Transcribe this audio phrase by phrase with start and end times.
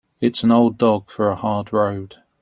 [0.19, 2.15] It's an old dog for a hard road.